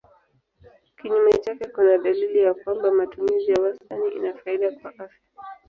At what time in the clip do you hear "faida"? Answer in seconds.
4.33-4.71